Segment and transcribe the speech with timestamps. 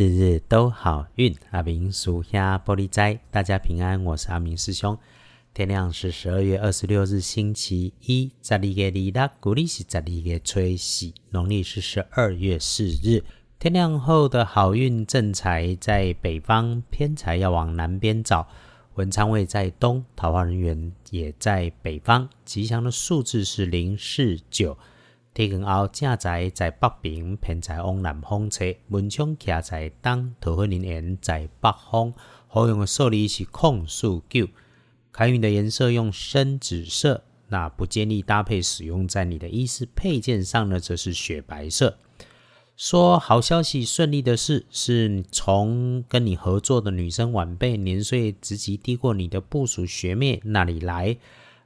[0.00, 4.04] 日日都好运，阿明属下玻璃斋，大家平安。
[4.04, 4.96] 我是阿明师兄。
[5.52, 13.24] 天亮是十二月二十六日，星期一，十二月二六，古历是十二月初四，农历是十二月四日。
[13.58, 18.46] 天亮后的好运正财在北方，偏财要往南边找。
[18.94, 22.28] 文昌位在东，桃花人员也在北方。
[22.44, 24.78] 吉祥的数字是零四九。
[25.38, 32.12] 天光后，正在在北边，偏在往南方车，门窗徛在东，桃花人缘在北方。
[32.48, 34.48] 好用的数字是空数九。
[35.12, 41.96] 开运的颜色用深紫色，那不建议搭配使用在你的衣饰配件上呢，则是雪白色。
[42.76, 51.16] 说好消息，顺利的事是从跟你合作的女生晚辈，年岁职级低过你的部属学妹那里来。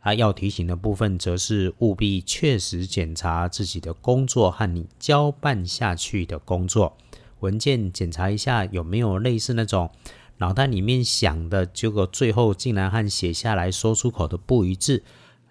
[0.00, 6.96] 啊，要提醒的部分则是务必确实检查自己的工作和你交办下去的工作
[7.40, 9.90] 文件，检查一下有没有类似那种
[10.38, 15.02] 脑袋里面想的，结果最后竟然和写下来说出口的不一致，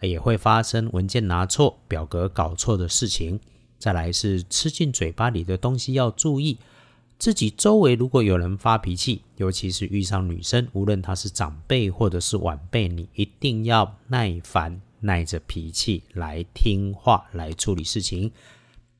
[0.01, 3.39] 也会发生文件拿错、表格搞错的事情。
[3.77, 6.57] 再来是吃进嘴巴里的东西要注意。
[7.19, 18.31] 自己周围如果有人发脾气，尤其是遇上女生，无论她是长辈或者是晚辈，你一定要耐烦，耐着脾气来听话，来处理事情。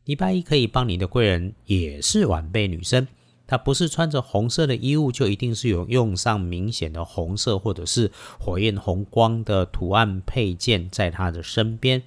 [0.03, 3.07] 礼拜一可以帮你的贵人也是晚辈女生，
[3.47, 12.03] 她不是穿着红色的衣物，就一定是有用上明显的红色或者是火焰红光的图案配件在她的身边。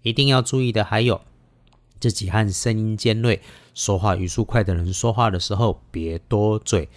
[0.00, 1.20] 一定要注意的还有。
[2.00, 3.40] 自己和声音尖锐、
[3.74, 6.88] 说话语速快的人说话的时候，别多嘴。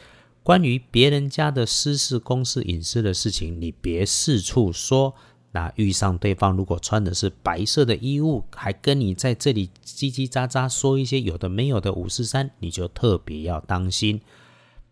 [0.44, 5.14] 关于别人家的私事、公事、隐私的事情，你别四处说。
[5.52, 14.22] 那遇上对方如果穿的是白色的衣物，还跟你在这里叽叽喳喳说一些有的没有的五四三，你就特别要当心。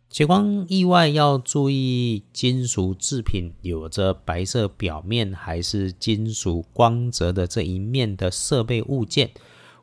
[0.10, 9.32] 结光意外要注意，金属制品有着白色表面还是金属光泽的这一面的设备物件。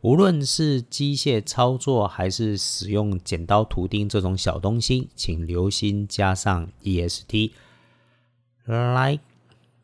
[0.02, 7.52] 无论是机械操作还是使用剪刀、图钉这种小东西，请留心加上 EST。
[8.64, 9.20] 来，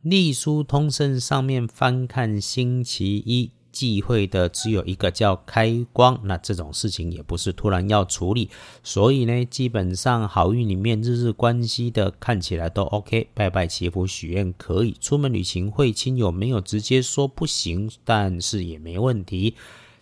[0.03, 8.51] 隶书通胜上面翻看星期一忌讳的只有一个叫开光，那这种事情也不是突然要处理，
[8.83, 19.55] 所以呢，基本上好运里面日日关系的看起来都 OK，拜拜祈福许愿可以，出门旅行会亲友没有直接说不行，但是也没问题。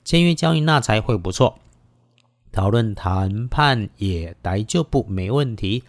[0.07, 1.59] 签约交易那才会不错，
[2.53, 5.83] 讨论谈判也来就不没问题。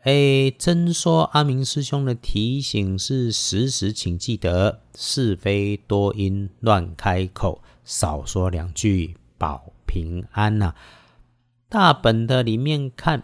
[0.00, 10.74] 哎，真说阿明师兄的提醒是时时请记得是非多因乱开口，少说两句保平安呐。
[11.68, 13.22] 大本的里面看，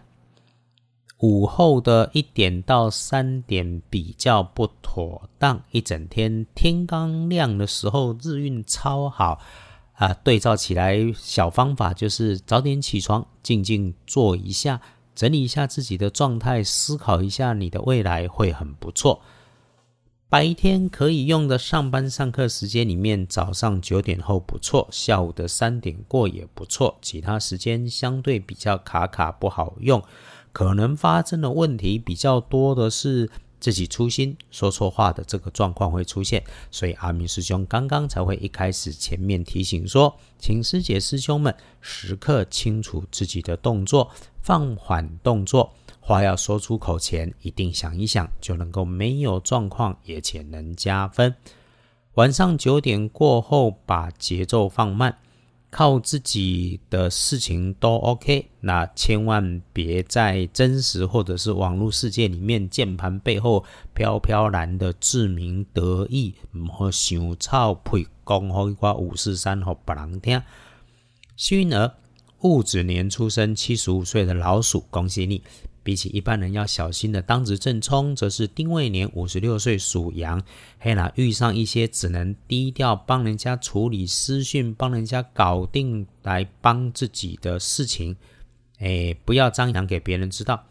[1.17, 9.41] 午后的一点到三点比较不妥当，一整天天刚亮的时候日运超好。
[9.99, 14.79] 啊，对照起来，小方法就是早点起床，静静坐一下，
[15.13, 19.19] 整理一下自己的状态，思考一下你的未来会很不错。
[20.29, 30.01] 白天可以用的上班上课时间里面，早上九点后不错，下午的三点过也不错，其他时间相对比较卡卡不好用，
[30.53, 33.29] 可能发生的问题比较多的是。
[33.59, 44.09] 自己粗心说错话的这个状况会出现，所以阿明师兄刚刚才会一开始前面提醒说，请师姐师兄们时刻清楚自己的动作，
[44.41, 51.35] 放缓动作，话要说出口前一定想一想，就能够没有状况，也且能加分。
[52.15, 55.17] 晚上九点过后，把节奏放慢。
[55.71, 63.63] 靠自己的事情都 OK，那千万别在真实或者是网络世界里面键盘背后
[63.93, 70.41] 飘飘然的自鸣得意，唔好想操配讲好一挂五四三和别人听。
[71.37, 71.93] 幸运儿，
[72.39, 75.43] 戊子年出生，七十五岁的老鼠，恭喜你。
[75.89, 80.39] 比起一般人要小心的当值正冲，则是丁未年五十六岁属羊，
[80.77, 88.15] 嘿啦，遇上一些只能低调帮人家处理私讯、帮人家搞定来帮自己的事情，
[88.77, 90.63] 哎，不要张扬给别人知道。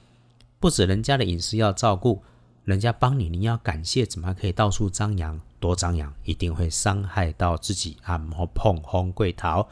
[0.61, 2.23] 不止人家的隐私要照顾，
[2.63, 5.41] 人家帮你，你要感谢，怎么可以到处张扬？
[5.59, 8.17] 多张扬一定会伤害到自己啊！
[8.17, 9.69] 莫碰红贵桃，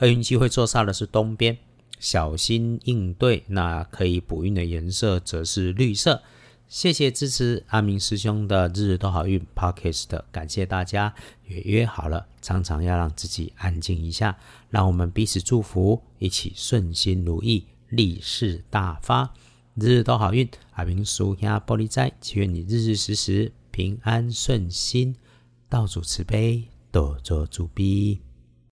[0.00, 1.56] 厄运机会坐煞的是东边。
[1.98, 6.22] 小心应对，那可以补运的颜色则是绿色。
[6.66, 11.14] 谢谢支持阿明师兄的日日都好运 Podcast，感谢大家。
[11.46, 14.36] 也约好了，常常要让自己安静一下，
[14.68, 19.32] 让我们彼此祝福，一起顺心如意，利市大发，
[19.76, 20.46] 日日都好运。
[20.72, 25.16] 阿明叔兄玻璃斋，祈愿你日日时时平安顺心，
[25.70, 28.27] 道主慈悲，多做主逼。